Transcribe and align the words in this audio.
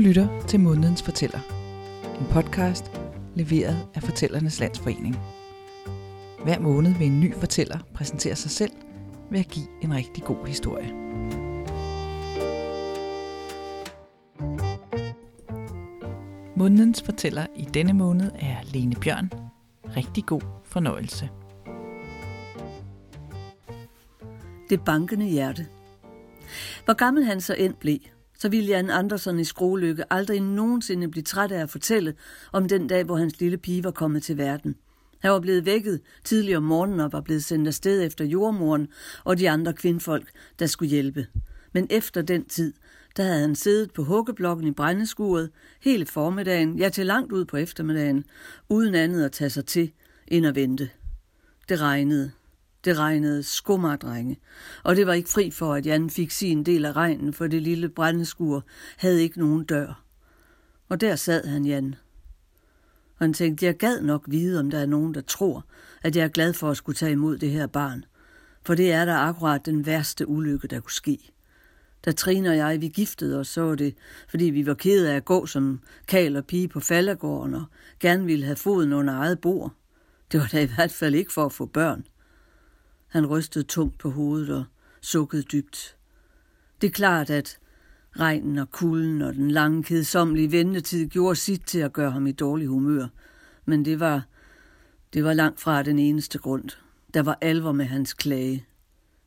lytter 0.00 0.46
til 0.46 0.60
Månedens 0.60 1.02
Fortæller. 1.02 1.38
En 2.20 2.26
podcast 2.30 2.90
leveret 3.34 3.88
af 3.94 4.02
Fortællernes 4.02 4.60
Landsforening. 4.60 5.16
Hver 6.44 6.58
måned 6.58 6.94
vil 6.94 7.06
en 7.06 7.20
ny 7.20 7.34
fortæller 7.34 7.78
præsentere 7.94 8.36
sig 8.36 8.50
selv 8.50 8.72
ved 9.30 9.40
at 9.40 9.48
give 9.48 9.66
en 9.82 9.94
rigtig 9.94 10.24
god 10.24 10.46
historie. 10.46 10.92
Månedens 16.56 17.02
fortæller 17.02 17.46
i 17.56 17.64
denne 17.74 17.92
måned 17.92 18.30
er 18.34 18.56
Lene 18.64 18.94
Bjørn. 18.94 19.32
Rigtig 19.96 20.24
god 20.26 20.42
fornøjelse. 20.64 21.28
Det 24.70 24.84
bankende 24.84 25.26
hjerte. 25.26 25.66
Hvor 26.84 26.94
gammel 26.94 27.24
han 27.24 27.40
så 27.40 27.54
end 27.54 27.74
blev, 27.74 27.98
så 28.40 28.48
ville 28.48 28.68
Jan 28.68 28.90
Andersen 28.90 29.38
i 29.38 29.44
Skrolykke 29.44 30.12
aldrig 30.12 30.40
nogensinde 30.40 31.08
blive 31.08 31.22
træt 31.22 31.52
af 31.52 31.62
at 31.62 31.70
fortælle 31.70 32.14
om 32.52 32.68
den 32.68 32.86
dag, 32.86 33.04
hvor 33.04 33.16
hans 33.16 33.40
lille 33.40 33.58
pige 33.58 33.84
var 33.84 33.90
kommet 33.90 34.22
til 34.22 34.38
verden. 34.38 34.76
Han 35.18 35.30
var 35.30 35.40
blevet 35.40 35.66
vækket 35.66 36.00
tidligere 36.24 36.56
om 36.56 36.62
morgenen 36.62 37.00
og 37.00 37.12
var 37.12 37.20
blevet 37.20 37.44
sendt 37.44 37.68
afsted 37.68 38.02
efter 38.06 38.24
jordmoren 38.24 38.88
og 39.24 39.38
de 39.38 39.50
andre 39.50 39.72
kvindfolk, 39.72 40.30
der 40.58 40.66
skulle 40.66 40.90
hjælpe. 40.90 41.26
Men 41.72 41.86
efter 41.90 42.22
den 42.22 42.44
tid, 42.44 42.72
der 43.16 43.22
havde 43.22 43.40
han 43.40 43.54
siddet 43.54 43.92
på 43.92 44.04
huggeblokken 44.04 44.66
i 44.66 44.72
brændeskuret 44.72 45.50
hele 45.80 46.06
formiddagen, 46.06 46.78
ja 46.78 46.88
til 46.88 47.06
langt 47.06 47.32
ud 47.32 47.44
på 47.44 47.56
eftermiddagen, 47.56 48.24
uden 48.68 48.94
andet 48.94 49.24
at 49.24 49.32
tage 49.32 49.50
sig 49.50 49.66
til, 49.66 49.92
end 50.28 50.46
at 50.46 50.54
vente. 50.54 50.90
Det 51.68 51.80
regnede. 51.80 52.30
Det 52.84 52.98
regnede 52.98 53.42
skummerdrenge, 53.42 54.40
og 54.82 54.96
det 54.96 55.06
var 55.06 55.12
ikke 55.12 55.28
fri 55.28 55.50
for, 55.50 55.74
at 55.74 55.86
Jan 55.86 56.10
fik 56.10 56.30
sin 56.30 56.64
del 56.64 56.84
af 56.84 56.92
regnen, 56.92 57.32
for 57.32 57.46
det 57.46 57.62
lille 57.62 57.88
brændeskur 57.88 58.64
havde 58.96 59.22
ikke 59.22 59.38
nogen 59.38 59.64
dør. 59.64 60.04
Og 60.88 61.00
der 61.00 61.16
sad 61.16 61.46
han, 61.46 61.64
Jan. 61.64 61.94
Og 63.18 63.24
han 63.24 63.32
tænkte, 63.32 63.66
jeg 63.66 63.76
gad 63.76 64.00
nok 64.00 64.24
vide, 64.26 64.60
om 64.60 64.70
der 64.70 64.78
er 64.78 64.86
nogen, 64.86 65.14
der 65.14 65.20
tror, 65.20 65.64
at 66.02 66.16
jeg 66.16 66.24
er 66.24 66.28
glad 66.28 66.52
for 66.52 66.70
at 66.70 66.76
skulle 66.76 66.96
tage 66.96 67.12
imod 67.12 67.38
det 67.38 67.50
her 67.50 67.66
barn. 67.66 68.04
For 68.62 68.74
det 68.74 68.92
er 68.92 69.04
da 69.04 69.12
akkurat 69.12 69.66
den 69.66 69.86
værste 69.86 70.28
ulykke, 70.28 70.68
der 70.68 70.80
kunne 70.80 70.92
ske. 70.92 71.18
Da 72.04 72.12
Trine 72.12 72.48
og 72.50 72.56
jeg, 72.56 72.80
vi 72.80 72.88
giftede 72.88 73.38
os, 73.38 73.48
så 73.48 73.62
var 73.62 73.74
det, 73.74 73.94
fordi 74.28 74.44
vi 74.44 74.66
var 74.66 74.74
kede 74.74 75.12
af 75.12 75.16
at 75.16 75.24
gå 75.24 75.46
som 75.46 75.80
kal 76.08 76.36
og 76.36 76.46
pige 76.46 76.68
på 76.68 76.80
faldergården 76.80 77.54
og 77.54 77.64
gerne 78.00 78.24
ville 78.24 78.44
have 78.44 78.56
foden 78.56 78.92
under 78.92 79.14
eget 79.14 79.40
bord. 79.40 79.72
Det 80.32 80.40
var 80.40 80.48
da 80.52 80.62
i 80.62 80.70
hvert 80.74 80.92
fald 80.92 81.14
ikke 81.14 81.32
for 81.32 81.44
at 81.44 81.52
få 81.52 81.66
børn. 81.66 82.04
Han 83.10 83.26
rystede 83.26 83.64
tungt 83.64 83.98
på 83.98 84.10
hovedet 84.10 84.50
og 84.50 84.64
sukkede 85.00 85.42
dybt. 85.42 85.96
Det 86.80 86.86
er 86.86 86.90
klart, 86.90 87.30
at 87.30 87.58
regnen 88.20 88.58
og 88.58 88.70
kulden 88.70 89.22
og 89.22 89.34
den 89.34 89.50
lange 89.50 89.82
kedsommelige 89.82 90.52
ventetid 90.52 91.06
gjorde 91.06 91.36
sit 91.36 91.62
til 91.66 91.78
at 91.78 91.92
gøre 91.92 92.10
ham 92.10 92.26
i 92.26 92.32
dårlig 92.32 92.68
humør. 92.68 93.06
Men 93.64 93.84
det 93.84 94.00
var, 94.00 94.26
det 95.14 95.24
var 95.24 95.32
langt 95.32 95.60
fra 95.60 95.82
den 95.82 95.98
eneste 95.98 96.38
grund. 96.38 96.68
Der 97.14 97.22
var 97.22 97.38
alvor 97.40 97.72
med 97.72 97.84
hans 97.84 98.14
klage. 98.14 98.66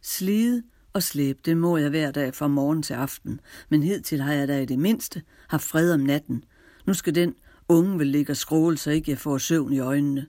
Slide 0.01 0.63
og 0.93 1.03
slæb, 1.03 1.45
det 1.45 1.57
må 1.57 1.77
jeg 1.77 1.89
hver 1.89 2.11
dag 2.11 2.35
fra 2.35 2.47
morgen 2.47 2.83
til 2.83 2.93
aften, 2.93 3.39
men 3.69 3.83
hidtil 3.83 4.21
har 4.21 4.33
jeg 4.33 4.47
da 4.47 4.61
i 4.61 4.65
det 4.65 4.79
mindste 4.79 5.21
haft 5.47 5.63
fred 5.63 5.93
om 5.93 5.99
natten. 5.99 6.43
Nu 6.85 6.93
skal 6.93 7.15
den 7.15 7.35
unge 7.67 7.99
vel 7.99 8.07
ligge 8.07 8.31
og 8.31 8.37
skråle, 8.37 8.77
så 8.77 8.91
ikke 8.91 9.11
jeg 9.11 9.17
får 9.17 9.37
søvn 9.37 9.73
i 9.73 9.79
øjnene. 9.79 10.25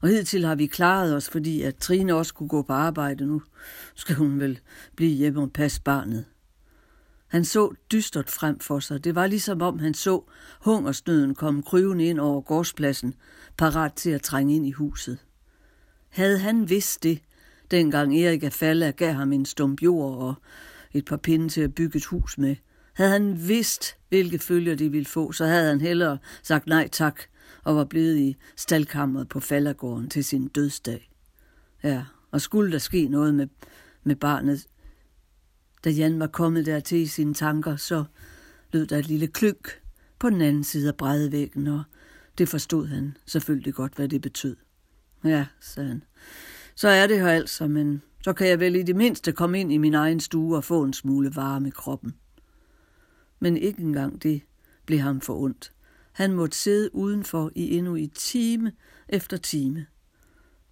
Og 0.00 0.08
hidtil 0.08 0.44
har 0.44 0.54
vi 0.54 0.66
klaret 0.66 1.14
os, 1.16 1.30
fordi 1.30 1.62
at 1.62 1.76
Trine 1.76 2.14
også 2.14 2.34
kunne 2.34 2.48
gå 2.48 2.62
på 2.62 2.72
arbejde 2.72 3.26
nu. 3.26 3.42
Skal 3.94 4.16
hun 4.16 4.40
vel 4.40 4.60
blive 4.96 5.16
hjemme 5.16 5.40
og 5.40 5.52
passe 5.52 5.82
barnet. 5.82 6.24
Han 7.26 7.44
så 7.44 7.74
dystert 7.92 8.30
frem 8.30 8.60
for 8.60 8.80
sig. 8.80 9.04
Det 9.04 9.14
var 9.14 9.26
ligesom 9.26 9.62
om 9.62 9.78
han 9.78 9.94
så 9.94 10.22
hungersnøden 10.60 11.34
komme 11.34 11.62
kryvende 11.62 12.04
ind 12.04 12.20
over 12.20 12.40
gårdspladsen, 12.40 13.14
parat 13.56 13.92
til 13.92 14.10
at 14.10 14.22
trænge 14.22 14.56
ind 14.56 14.66
i 14.66 14.70
huset. 14.70 15.18
Havde 16.08 16.38
han 16.38 16.68
vidst 16.68 17.02
det, 17.02 17.22
dengang 17.70 18.18
Erik 18.20 18.42
Afalla 18.42 18.90
gav 18.90 19.12
ham 19.12 19.32
en 19.32 19.46
stump 19.46 19.82
jord 19.82 20.18
og 20.18 20.34
et 20.92 21.04
par 21.04 21.16
pinde 21.16 21.48
til 21.48 21.60
at 21.60 21.74
bygge 21.74 21.96
et 21.96 22.04
hus 22.04 22.38
med, 22.38 22.56
havde 22.94 23.10
han 23.10 23.48
vidst, 23.48 23.96
hvilke 24.08 24.38
følger 24.38 24.74
de 24.74 24.90
ville 24.90 25.06
få, 25.06 25.32
så 25.32 25.46
havde 25.46 25.68
han 25.68 25.80
hellere 25.80 26.18
sagt 26.42 26.66
nej 26.66 26.88
tak 26.92 27.22
og 27.64 27.76
var 27.76 27.84
blevet 27.84 28.16
i 28.16 28.36
staldkammeret 28.56 29.28
på 29.28 29.40
faldergården 29.40 30.08
til 30.08 30.24
sin 30.24 30.48
dødsdag. 30.48 31.10
Ja, 31.82 32.04
og 32.30 32.40
skulle 32.40 32.72
der 32.72 32.78
ske 32.78 33.08
noget 33.08 33.34
med, 33.34 33.46
med 34.02 34.16
barnet, 34.16 34.66
da 35.84 35.90
Jan 35.90 36.20
var 36.20 36.26
kommet 36.26 36.66
dertil 36.66 36.98
i 36.98 37.06
sine 37.06 37.34
tanker, 37.34 37.76
så 37.76 38.04
lød 38.72 38.86
der 38.86 38.98
et 38.98 39.08
lille 39.08 39.26
klyk 39.26 39.82
på 40.18 40.30
den 40.30 40.40
anden 40.40 40.64
side 40.64 40.88
af 40.88 40.96
brædvæggen, 40.96 41.66
og 41.66 41.82
det 42.38 42.48
forstod 42.48 42.86
han 42.86 43.16
selvfølgelig 43.26 43.74
godt, 43.74 43.94
hvad 43.94 44.08
det 44.08 44.22
betød. 44.22 44.56
Ja, 45.24 45.46
sagde 45.60 45.88
han. 45.88 46.02
Så 46.74 46.88
er 46.88 47.06
det 47.06 47.20
her 47.20 47.28
altså, 47.28 47.66
men 47.66 48.02
så 48.24 48.32
kan 48.32 48.48
jeg 48.48 48.60
vel 48.60 48.76
i 48.76 48.82
det 48.82 48.96
mindste 48.96 49.32
komme 49.32 49.60
ind 49.60 49.72
i 49.72 49.76
min 49.76 49.94
egen 49.94 50.20
stue 50.20 50.56
og 50.56 50.64
få 50.64 50.82
en 50.82 50.92
smule 50.92 51.36
varme 51.36 51.68
i 51.68 51.70
kroppen. 51.70 52.14
Men 53.40 53.56
ikke 53.56 53.82
engang 53.82 54.22
det 54.22 54.42
blev 54.86 54.98
ham 54.98 55.20
for 55.20 55.34
ondt. 55.34 55.72
Han 56.18 56.32
måtte 56.32 56.56
sidde 56.56 56.94
udenfor 56.94 57.52
i 57.54 57.76
endnu 57.76 57.96
i 57.96 58.06
time 58.14 58.72
efter 59.08 59.36
time. 59.36 59.86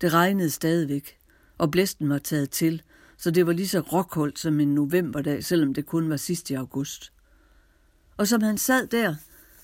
Det 0.00 0.12
regnede 0.12 0.50
stadigvæk, 0.50 1.18
og 1.58 1.70
blæsten 1.70 2.08
var 2.08 2.18
taget 2.18 2.50
til, 2.50 2.82
så 3.16 3.30
det 3.30 3.46
var 3.46 3.52
lige 3.52 3.68
så 3.68 3.80
råkoldt 3.80 4.38
som 4.38 4.60
en 4.60 4.74
novemberdag, 4.74 5.44
selvom 5.44 5.74
det 5.74 5.86
kun 5.86 6.10
var 6.10 6.16
sidst 6.16 6.50
i 6.50 6.54
august. 6.54 7.12
Og 8.16 8.28
som 8.28 8.42
han 8.42 8.58
sad 8.58 8.86
der, 8.86 9.14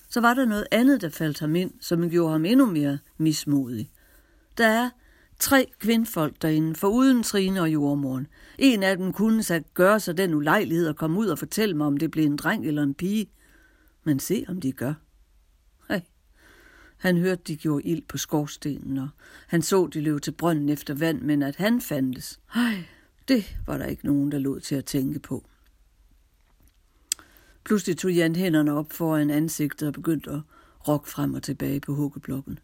så 0.08 0.20
var 0.20 0.34
der 0.34 0.44
noget 0.44 0.66
andet, 0.70 1.00
der 1.00 1.08
faldt 1.08 1.40
ham 1.40 1.56
ind, 1.56 1.70
som 1.80 2.10
gjorde 2.10 2.32
ham 2.32 2.44
endnu 2.44 2.66
mere 2.66 2.98
mismodig. 3.18 3.90
Der 4.58 4.66
er 4.66 4.90
tre 5.38 5.66
kvindfolk 5.78 6.42
derinde, 6.42 6.74
for 6.74 6.88
uden 6.88 7.22
Trine 7.22 7.60
og 7.60 7.72
jordmoren. 7.72 8.26
En 8.58 8.82
af 8.82 8.96
dem 8.96 9.12
kunne 9.12 9.42
så 9.42 9.62
gøre 9.74 10.00
sig 10.00 10.16
den 10.16 10.34
ulejlighed 10.34 10.88
at 10.88 10.96
komme 10.96 11.18
ud 11.18 11.26
og 11.26 11.38
fortælle 11.38 11.76
mig, 11.76 11.86
om 11.86 11.96
det 11.96 12.10
blev 12.10 12.24
en 12.24 12.36
dreng 12.36 12.66
eller 12.66 12.82
en 12.82 12.94
pige. 12.94 13.30
Men 14.04 14.18
se, 14.18 14.44
om 14.48 14.60
de 14.60 14.72
gør. 14.72 14.94
Han 17.02 17.16
hørte, 17.16 17.42
de 17.46 17.56
gjorde 17.56 17.84
ild 17.84 18.02
på 18.08 18.18
skorstenen, 18.18 18.98
og 18.98 19.08
han 19.46 19.62
så, 19.62 19.86
de 19.86 20.00
løb 20.00 20.22
til 20.22 20.32
brønden 20.32 20.68
efter 20.68 20.94
vand, 20.94 21.20
men 21.20 21.42
at 21.42 21.56
han 21.56 21.80
fandtes, 21.80 22.40
ej, 22.54 22.84
det 23.28 23.56
var 23.66 23.78
der 23.78 23.84
ikke 23.84 24.06
nogen, 24.06 24.32
der 24.32 24.38
lod 24.38 24.60
til 24.60 24.74
at 24.74 24.84
tænke 24.84 25.18
på. 25.18 25.44
Pludselig 27.64 27.98
tog 27.98 28.12
Jan 28.12 28.36
hænderne 28.36 28.72
op 28.72 28.92
foran 28.92 29.30
ansigtet 29.30 29.88
og 29.88 29.94
begyndte 29.94 30.30
at 30.30 30.40
rokke 30.88 31.10
frem 31.10 31.34
og 31.34 31.42
tilbage 31.42 31.80
på 31.80 31.94
huggeblokken. 31.94 32.58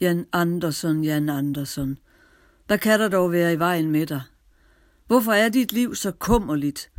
Jan 0.00 0.26
Andersson, 0.32 1.04
Jan 1.04 1.28
Andersson, 1.28 1.98
hvad 2.66 2.78
kan 2.78 3.00
der 3.00 3.08
dog 3.08 3.32
være 3.32 3.52
i 3.52 3.58
vejen 3.58 3.90
med 3.90 4.06
dig? 4.06 4.22
Hvorfor 5.06 5.32
er 5.32 5.48
dit 5.48 5.72
liv 5.72 5.94
så 5.94 6.10
kummerligt? 6.10 6.90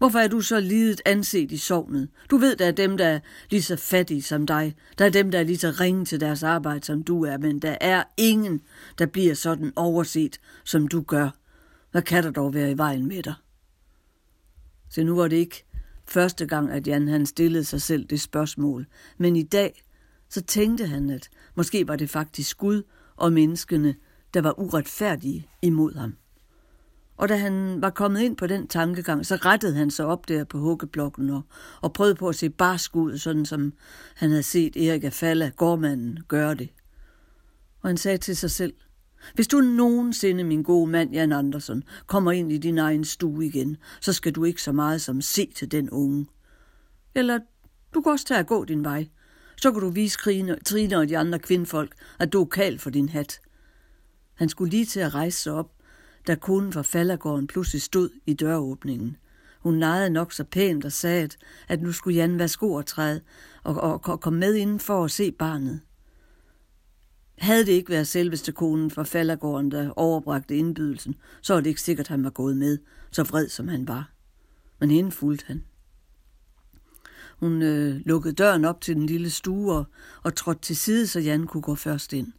Hvorfor 0.00 0.18
er 0.18 0.28
du 0.28 0.40
så 0.40 0.60
lidet 0.60 1.00
anset 1.04 1.52
i 1.52 1.56
sovnet? 1.56 2.08
Du 2.30 2.36
ved, 2.36 2.56
der 2.56 2.66
er 2.66 2.72
dem, 2.72 2.96
der 2.96 3.06
er 3.06 3.20
lige 3.50 3.62
så 3.62 3.76
fattige 3.76 4.22
som 4.22 4.46
dig. 4.46 4.76
Der 4.98 5.04
er 5.04 5.10
dem, 5.10 5.30
der 5.30 5.38
er 5.38 5.42
lige 5.42 5.58
så 5.58 5.70
ringe 5.80 6.04
til 6.04 6.20
deres 6.20 6.42
arbejde, 6.42 6.84
som 6.84 7.02
du 7.02 7.24
er. 7.24 7.38
Men 7.38 7.58
der 7.58 7.76
er 7.80 8.02
ingen, 8.16 8.60
der 8.98 9.06
bliver 9.06 9.34
sådan 9.34 9.72
overset, 9.76 10.40
som 10.64 10.88
du 10.88 11.00
gør. 11.00 11.30
Hvad 11.90 12.02
kan 12.02 12.24
der 12.24 12.30
dog 12.30 12.54
være 12.54 12.70
i 12.70 12.78
vejen 12.78 13.08
med 13.08 13.22
dig? 13.22 13.34
Så 14.90 15.04
nu 15.04 15.16
var 15.16 15.28
det 15.28 15.36
ikke 15.36 15.64
første 16.08 16.46
gang, 16.46 16.70
at 16.70 16.86
Jan 16.86 17.08
han 17.08 17.26
stillede 17.26 17.64
sig 17.64 17.82
selv 17.82 18.04
det 18.04 18.20
spørgsmål. 18.20 18.86
Men 19.18 19.36
i 19.36 19.42
dag, 19.42 19.84
så 20.28 20.42
tænkte 20.42 20.86
han, 20.86 21.10
at 21.10 21.28
måske 21.54 21.88
var 21.88 21.96
det 21.96 22.10
faktisk 22.10 22.58
Gud 22.58 22.82
og 23.16 23.32
menneskene, 23.32 23.94
der 24.34 24.40
var 24.40 24.60
uretfærdige 24.60 25.48
imod 25.62 25.94
ham. 25.94 26.16
Og 27.20 27.28
da 27.28 27.36
han 27.36 27.82
var 27.82 27.90
kommet 27.90 28.20
ind 28.20 28.36
på 28.36 28.46
den 28.46 28.68
tankegang, 28.68 29.26
så 29.26 29.36
rettede 29.36 29.74
han 29.74 29.90
sig 29.90 30.06
op 30.06 30.28
der 30.28 30.44
på 30.44 30.58
huggeblokken 30.58 31.30
og, 31.30 31.42
og 31.80 31.92
prøvede 31.92 32.14
på 32.14 32.28
at 32.28 32.34
se 32.34 32.50
barsk 32.50 32.96
ud, 32.96 33.18
sådan 33.18 33.46
som 33.46 33.72
han 34.16 34.30
havde 34.30 34.42
set 34.42 34.76
Erik 34.76 35.04
Afalla, 35.04 35.50
gårdmanden, 35.56 36.18
gøre 36.28 36.54
det. 36.54 36.68
Og 37.80 37.88
han 37.88 37.96
sagde 37.96 38.18
til 38.18 38.36
sig 38.36 38.50
selv, 38.50 38.72
hvis 39.34 39.48
du 39.48 39.60
nogensinde, 39.60 40.44
min 40.44 40.62
gode 40.62 40.90
mand 40.90 41.12
Jan 41.12 41.32
Andersen, 41.32 41.84
kommer 42.06 42.32
ind 42.32 42.52
i 42.52 42.58
din 42.58 42.78
egen 42.78 43.04
stue 43.04 43.46
igen, 43.46 43.76
så 44.00 44.12
skal 44.12 44.32
du 44.32 44.44
ikke 44.44 44.62
så 44.62 44.72
meget 44.72 45.00
som 45.00 45.20
se 45.20 45.52
til 45.54 45.70
den 45.70 45.90
unge. 45.90 46.26
Eller 47.14 47.38
du 47.94 48.00
kan 48.00 48.12
også 48.12 48.24
tage 48.24 48.40
at 48.40 48.46
gå 48.46 48.64
din 48.64 48.84
vej. 48.84 49.08
Så 49.56 49.72
kan 49.72 49.80
du 49.80 49.88
vise 49.88 50.18
Trine 50.64 50.98
og 50.98 51.08
de 51.08 51.18
andre 51.18 51.38
kvindfolk, 51.38 51.92
at 52.18 52.32
du 52.32 52.42
er 52.42 52.46
kald 52.46 52.78
for 52.78 52.90
din 52.90 53.08
hat. 53.08 53.40
Han 54.34 54.48
skulle 54.48 54.70
lige 54.70 54.86
til 54.86 55.00
at 55.00 55.14
rejse 55.14 55.42
sig 55.42 55.52
op, 55.52 55.72
da 56.26 56.34
konen 56.34 56.72
fra 56.72 56.82
Fallergården 56.82 57.46
pludselig 57.46 57.82
stod 57.82 58.10
i 58.26 58.34
døråbningen. 58.34 59.16
Hun 59.60 59.74
nejede 59.74 60.10
nok 60.10 60.32
så 60.32 60.44
pænt 60.44 60.84
og 60.84 60.92
sagde, 60.92 61.28
at 61.68 61.82
nu 61.82 61.92
skulle 61.92 62.16
Jan 62.16 62.38
være 62.38 62.48
sko 62.48 62.72
og 62.72 62.86
træde 62.86 63.20
og, 63.64 63.74
og, 63.74 64.00
og 64.04 64.20
komme 64.20 64.38
med 64.38 64.54
inden 64.54 64.80
for 64.80 65.04
at 65.04 65.10
se 65.10 65.32
barnet. 65.32 65.80
Havde 67.38 67.66
det 67.66 67.72
ikke 67.72 67.90
været 67.90 68.08
selveste 68.08 68.52
konen 68.52 68.90
fra 68.90 69.02
Fallergården, 69.02 69.70
der 69.70 69.90
overbragte 69.90 70.56
indbydelsen, 70.56 71.14
så 71.42 71.54
var 71.54 71.60
det 71.60 71.70
ikke 71.70 71.82
sikkert, 71.82 72.06
at 72.06 72.08
han 72.08 72.24
var 72.24 72.30
gået 72.30 72.56
med, 72.56 72.78
så 73.10 73.22
vred 73.22 73.48
som 73.48 73.68
han 73.68 73.88
var. 73.88 74.10
Men 74.80 74.90
hende 74.90 75.10
fulgte 75.10 75.44
han. 75.46 75.64
Hun 77.38 77.62
øh, 77.62 78.00
lukkede 78.04 78.34
døren 78.34 78.64
op 78.64 78.80
til 78.80 78.96
den 78.96 79.06
lille 79.06 79.30
stue 79.30 79.72
og, 79.72 79.84
og 80.22 80.34
trådte 80.34 80.60
til 80.60 80.76
side, 80.76 81.06
så 81.06 81.20
Jan 81.20 81.46
kunne 81.46 81.62
gå 81.62 81.74
først 81.74 82.12
ind. 82.12 82.32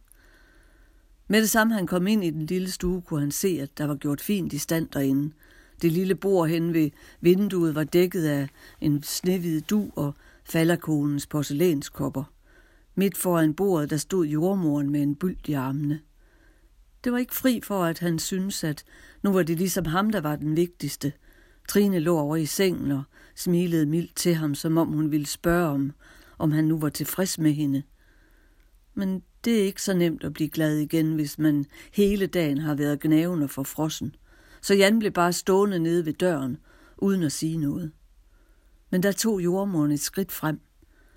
Med 1.32 1.40
det 1.40 1.50
samme 1.50 1.74
han 1.74 1.86
kom 1.86 2.06
ind 2.06 2.24
i 2.24 2.30
den 2.30 2.46
lille 2.46 2.70
stue, 2.70 3.02
kunne 3.02 3.20
han 3.20 3.30
se, 3.30 3.58
at 3.62 3.78
der 3.78 3.84
var 3.84 3.94
gjort 3.94 4.20
fint 4.20 4.52
i 4.52 4.58
stand 4.58 4.88
derinde. 4.92 5.32
Det 5.82 5.92
lille 5.92 6.14
bord 6.14 6.48
hen 6.48 6.74
ved 6.74 6.90
vinduet 7.20 7.74
var 7.74 7.84
dækket 7.84 8.24
af 8.24 8.48
en 8.80 9.02
snehvid 9.02 9.60
du 9.60 9.90
og 9.96 10.14
falderkonens 10.44 11.26
porcelænskopper. 11.26 12.24
Midt 12.94 13.16
foran 13.16 13.54
bordet, 13.54 13.90
der 13.90 13.96
stod 13.96 14.26
jordmoren 14.26 14.90
med 14.90 15.02
en 15.02 15.14
byld 15.14 15.48
i 15.48 15.52
armene. 15.52 16.00
Det 17.04 17.12
var 17.12 17.18
ikke 17.18 17.34
fri 17.34 17.60
for, 17.64 17.84
at 17.84 17.98
han 17.98 18.18
syntes, 18.18 18.64
at 18.64 18.84
nu 19.22 19.32
var 19.32 19.42
det 19.42 19.58
ligesom 19.58 19.84
ham, 19.84 20.10
der 20.10 20.20
var 20.20 20.36
den 20.36 20.56
vigtigste. 20.56 21.12
Trine 21.68 21.98
lå 21.98 22.18
over 22.18 22.36
i 22.36 22.46
sengen 22.46 22.90
og 22.90 23.02
smilede 23.34 23.86
mildt 23.86 24.16
til 24.16 24.34
ham, 24.34 24.54
som 24.54 24.78
om 24.78 24.88
hun 24.88 25.10
ville 25.10 25.26
spørge 25.26 25.68
om, 25.68 25.92
om 26.38 26.52
han 26.52 26.64
nu 26.64 26.78
var 26.78 26.88
tilfreds 26.88 27.38
med 27.38 27.52
hende. 27.52 27.82
Men 28.94 29.22
det 29.44 29.60
er 29.60 29.64
ikke 29.64 29.82
så 29.82 29.94
nemt 29.94 30.24
at 30.24 30.32
blive 30.32 30.48
glad 30.48 30.76
igen, 30.76 31.14
hvis 31.14 31.38
man 31.38 31.64
hele 31.92 32.26
dagen 32.26 32.58
har 32.58 32.74
været 32.74 33.00
gnævende 33.00 33.48
for 33.48 33.62
frossen. 33.62 34.14
Så 34.62 34.74
Jan 34.74 34.98
blev 34.98 35.12
bare 35.12 35.32
stående 35.32 35.78
nede 35.78 36.06
ved 36.06 36.12
døren, 36.12 36.56
uden 36.98 37.22
at 37.22 37.32
sige 37.32 37.56
noget. 37.56 37.92
Men 38.90 39.02
der 39.02 39.12
tog 39.12 39.44
jordmoren 39.44 39.92
et 39.92 40.00
skridt 40.00 40.32
frem. 40.32 40.60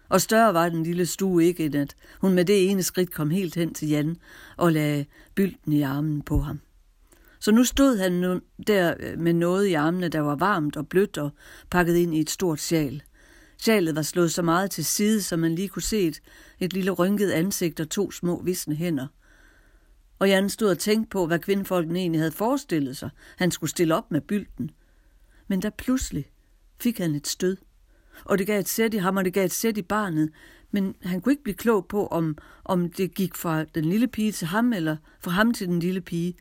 Og 0.10 0.22
større 0.22 0.54
var 0.54 0.70
den 0.70 0.84
lille 0.84 1.06
stue 1.06 1.46
ikke, 1.46 1.66
end 1.66 1.76
at 1.76 1.96
hun 2.22 2.34
med 2.34 2.46
det 2.46 2.70
ene 2.70 2.84
skridt 2.84 3.12
kom 3.12 3.30
helt 3.30 3.56
hen 3.56 3.74
til 3.74 3.90
Jan 3.90 4.18
og 4.58 4.72
lagde 4.72 5.06
bylden 5.36 5.74
i 5.74 5.82
armen 5.82 6.22
på 6.22 6.40
ham. 6.40 6.60
Så 7.40 7.52
nu 7.52 7.64
stod 7.64 7.98
han 7.98 8.12
nu 8.12 8.40
der 8.68 8.94
øh, 9.00 9.20
med 9.20 9.34
noget 9.34 9.68
i 9.68 9.74
armene, 9.74 10.08
der 10.08 10.20
var 10.20 10.36
varmt 10.36 10.78
og 10.78 10.88
blødt 10.88 11.18
og 11.18 11.32
pakket 11.70 11.96
ind 11.96 12.16
i 12.16 12.20
et 12.20 12.30
stort 12.30 12.60
sjal. 12.60 13.04
Sjalet 13.58 13.96
var 13.96 14.02
slået 14.02 14.32
så 14.32 14.42
meget 14.42 14.72
til 14.72 14.86
side, 14.86 15.22
som 15.22 15.40
man 15.40 15.56
lige 15.56 15.68
kunne 15.68 15.82
se 15.82 16.02
et, 16.02 16.22
et 16.60 16.74
lille 16.74 16.92
rynket 16.92 17.32
ansigt 17.32 17.80
og 17.80 17.90
to 17.90 18.12
små 18.12 18.42
visne 18.44 18.76
hænder. 18.76 19.08
Og 20.20 20.30
Jan 20.30 20.50
stod 20.50 20.70
og 20.70 20.80
tænkte 20.80 21.10
på, 21.10 21.28
hvad 21.28 21.40
kvindfolkene 21.40 22.00
egentlig 22.00 22.22
havde 22.22 22.32
forestillet 22.32 22.98
sig. 22.98 23.10
Han 23.38 23.52
skulle 23.52 23.70
stille 23.70 23.96
op 23.96 24.12
med 24.12 24.22
bylden. 24.22 24.72
Men 25.48 25.60
da 25.60 25.70
pludselig 25.70 26.26
fik 26.82 26.98
han 26.98 27.16
et 27.16 27.28
stød. 27.28 27.58
Og 28.26 28.38
det 28.38 28.48
gav 28.48 28.60
et 28.60 28.70
sæt 28.70 28.94
i 28.94 28.98
ham, 28.98 29.18
og 29.18 29.26
det 29.26 29.34
gav 29.34 29.46
et 29.46 29.52
sæt 29.52 29.78
i 29.78 29.82
barnet. 29.82 30.30
Men 30.72 30.96
han 31.02 31.22
kunne 31.22 31.34
ikke 31.34 31.44
blive 31.44 31.56
klog 31.56 31.88
på, 31.88 32.08
om, 32.08 32.38
om 32.64 32.92
det 32.92 33.14
gik 33.16 33.36
fra 33.36 33.64
den 33.64 33.86
lille 33.86 34.08
pige 34.08 34.32
til 34.32 34.48
ham, 34.48 34.74
eller 34.74 34.98
fra 35.20 35.32
ham 35.32 35.54
til 35.54 35.68
den 35.68 35.80
lille 35.80 36.02
pige. 36.02 36.34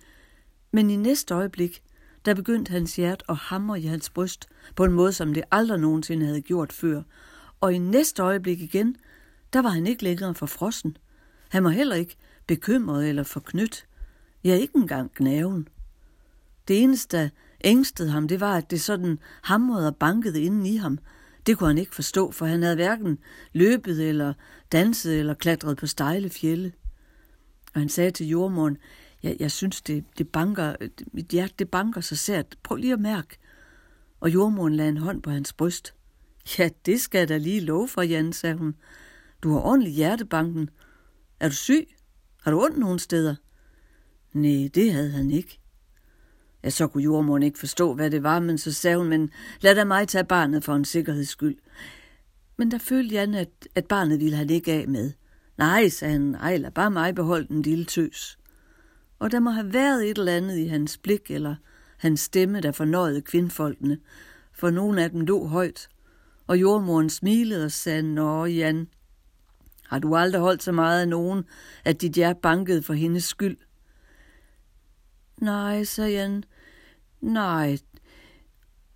Men 0.72 0.90
i 0.90 0.96
næste 0.96 1.34
øjeblik, 1.34 1.82
der 2.25 2.35
begyndte 2.35 2.73
hans 2.73 2.97
hjerte 2.97 3.25
at 3.29 3.37
hamre 3.37 3.81
i 3.81 3.87
hans 3.87 4.11
bryst 4.11 4.49
på 4.76 4.85
en 4.85 4.93
måde, 4.93 5.12
som 5.12 5.35
det 5.35 5.44
aldrig 5.50 5.79
nogensinde 5.79 6.26
havde 6.26 6.43
gjort 6.43 6.73
før. 6.73 7.03
Og 7.61 7.73
i 7.73 7.79
næste 7.79 8.23
øjeblik 8.23 8.61
igen, 8.61 8.97
der 9.53 9.62
var 9.62 9.69
han 9.69 9.87
ikke 9.87 10.05
længere 10.05 10.35
for 10.35 10.47
frossen. 10.47 10.97
Han 11.49 11.65
var 11.65 11.71
heller 11.71 11.97
ikke 11.97 12.17
bekymret 12.47 13.09
eller 13.09 13.23
forknyt. 13.23 13.87
Ja, 14.44 14.55
ikke 14.55 14.76
engang 14.76 15.11
gnaven. 15.15 15.69
Det 16.69 16.82
eneste, 16.82 17.17
der 17.17 17.29
ængstede 17.65 18.11
ham, 18.11 18.29
det 18.29 18.41
var, 18.41 18.56
at 18.56 18.71
det 18.71 18.81
sådan 18.81 19.19
hamrede 19.43 19.87
og 19.87 19.97
bankede 19.97 20.43
inden 20.43 20.67
i 20.67 20.76
ham. 20.76 20.99
Det 21.47 21.59
kunne 21.59 21.69
han 21.69 21.79
ikke 21.79 21.94
forstå, 21.94 22.31
for 22.31 22.47
han 22.47 22.62
havde 22.62 22.75
hverken 22.75 23.19
løbet 23.53 24.09
eller 24.09 24.35
danset 24.73 25.19
eller 25.19 25.35
klatret 25.35 25.76
på 25.76 25.87
stejle 25.87 26.31
fjelle. 26.31 26.73
Og 27.75 27.81
han 27.81 27.88
sagde 27.88 28.11
til 28.11 28.29
jordmoren, 28.29 28.76
jeg, 29.25 29.37
jeg 29.41 29.50
synes, 29.50 29.82
det, 29.82 30.05
det 30.19 30.29
banker, 30.29 30.76
mit 31.12 31.26
hjerte 31.26 31.55
det 31.59 31.71
banker 31.71 32.00
så 32.00 32.17
sært. 32.17 32.56
Prøv 32.62 32.76
lige 32.76 32.93
at 32.93 33.00
mærke. 33.00 33.38
Og 34.21 34.35
jordmoren 34.35 34.75
lagde 34.75 34.88
en 34.88 34.97
hånd 34.97 35.23
på 35.23 35.31
hans 35.31 35.53
bryst. 35.53 35.94
Ja, 36.59 36.69
det 36.87 37.00
skal 37.00 37.19
jeg 37.19 37.29
da 37.29 37.37
lige 37.37 37.61
love 37.61 37.88
for, 37.88 38.03
Jan, 38.03 38.32
sagde 38.32 38.56
hun. 38.56 38.75
Du 39.43 39.53
har 39.53 39.61
ordentlig 39.61 39.93
hjertebanken. 39.93 40.71
Er 41.41 41.49
du 41.49 41.55
syg? 41.55 41.88
Har 42.43 42.50
du 42.50 42.65
ondt 42.65 42.79
nogen 42.79 42.99
steder? 42.99 43.35
Nej, 44.32 44.69
det 44.75 44.93
havde 44.93 45.11
han 45.11 45.31
ikke. 45.31 45.61
Ja, 46.65 46.71
så 46.71 46.87
kunne 46.87 47.03
jordmoren 47.03 47.43
ikke 47.43 47.59
forstå, 47.59 47.94
hvad 47.94 48.11
det 48.11 48.23
var, 48.23 48.41
men 48.41 48.59
så 48.59 48.73
sagde 48.73 48.97
hun, 48.97 49.09
men 49.09 49.31
lad 49.61 49.75
da 49.75 49.85
mig 49.85 50.09
tage 50.09 50.25
barnet 50.25 50.65
for 50.65 50.75
en 50.75 50.85
sikkerheds 50.85 51.29
skyld. 51.29 51.56
Men 52.56 52.71
der 52.71 52.79
følte 52.79 53.15
Jan, 53.15 53.35
at, 53.35 53.69
at 53.75 53.87
barnet 53.87 54.21
ville 54.21 54.37
han 54.37 54.50
ikke 54.50 54.73
af 54.73 54.88
med. 54.88 55.12
Nej, 55.59 55.88
sagde 55.88 56.12
han, 56.12 56.35
ej, 56.35 56.56
lad 56.56 56.71
bare 56.71 56.91
mig 56.91 57.15
beholde 57.15 57.49
den 57.49 57.62
lille 57.62 57.85
tøs 57.85 58.38
og 59.19 59.32
der 59.32 59.40
må 59.40 59.50
have 59.50 59.72
været 59.72 60.11
et 60.11 60.19
eller 60.19 60.37
andet 60.37 60.58
i 60.58 60.66
hans 60.66 60.99
blik 60.99 61.31
eller 61.31 61.55
hans 61.96 62.20
stemme, 62.20 62.61
der 62.61 62.72
fornøjede 62.72 63.22
kvindfolkene, 63.22 63.99
for 64.52 64.70
nogle 64.70 65.02
af 65.02 65.11
dem 65.11 65.20
lå 65.20 65.46
højt, 65.46 65.88
og 66.46 66.61
jordmoren 66.61 67.11
smilede 67.11 67.64
og 67.64 67.72
sagde, 67.72 68.02
Nå, 68.02 68.44
Jan, 68.44 68.88
har 69.88 69.99
du 69.99 70.16
aldrig 70.16 70.40
holdt 70.40 70.62
så 70.62 70.72
meget 70.72 71.00
af 71.00 71.08
nogen, 71.08 71.44
at 71.84 72.00
dit 72.00 72.12
hjerte 72.12 72.40
bankede 72.43 72.82
for 72.82 72.94
hendes 72.94 73.25
skyld? 73.25 73.56
Nej, 75.40 75.84
sagde 75.84 76.11
Jan, 76.11 76.44
nej. 77.20 77.78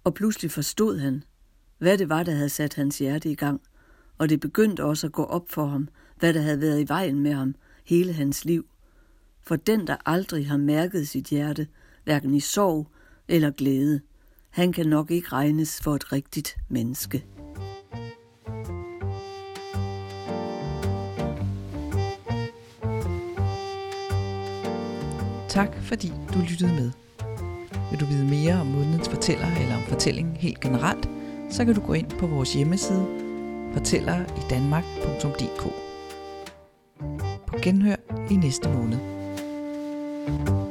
Og 0.04 0.14
pludselig 0.14 0.50
forstod 0.50 0.98
han, 0.98 1.24
hvad 1.78 1.98
det 1.98 2.08
var, 2.08 2.22
der 2.22 2.32
havde 2.32 2.48
sat 2.48 2.74
hans 2.74 2.98
hjerte 2.98 3.30
i 3.30 3.34
gang, 3.34 3.60
og 4.18 4.28
det 4.28 4.40
begyndte 4.40 4.84
også 4.84 5.06
at 5.06 5.12
gå 5.12 5.24
op 5.24 5.50
for 5.50 5.66
ham, 5.66 5.88
hvad 6.16 6.34
der 6.34 6.40
havde 6.40 6.60
været 6.60 6.80
i 6.80 6.88
vejen 6.88 7.20
med 7.20 7.32
ham 7.32 7.54
hele 7.84 8.12
hans 8.12 8.44
liv– 8.44 8.66
for 9.48 9.56
den, 9.56 9.86
der 9.86 9.96
aldrig 10.06 10.48
har 10.48 10.56
mærket 10.56 11.08
sit 11.08 11.26
hjerte, 11.26 11.66
hverken 12.04 12.34
i 12.34 12.40
sorg 12.40 12.86
eller 13.28 13.50
glæde, 13.50 14.00
han 14.50 14.72
kan 14.72 14.86
nok 14.86 15.10
ikke 15.10 15.28
regnes 15.28 15.80
for 15.80 15.94
et 15.94 16.12
rigtigt 16.12 16.56
menneske. 16.68 17.24
Tak 25.48 25.76
fordi 25.82 26.12
du 26.34 26.38
lyttede 26.50 26.72
med. 26.72 26.90
Vil 27.90 28.00
du 28.00 28.04
vide 28.04 28.26
mere 28.26 28.60
om 28.60 28.66
månedens 28.66 29.08
fortæller 29.08 29.46
eller 29.60 29.76
om 29.76 29.82
fortællingen 29.82 30.36
helt 30.36 30.60
generelt, 30.60 31.08
så 31.50 31.64
kan 31.64 31.74
du 31.74 31.80
gå 31.80 31.92
ind 31.92 32.10
på 32.10 32.26
vores 32.26 32.54
hjemmeside 32.54 33.06
fortælleridanmark.dk. 33.74 35.62
På 37.46 37.58
genhør 37.62 37.96
i 38.30 38.36
næste 38.36 38.68
måned. 38.68 39.17
you 40.28 40.67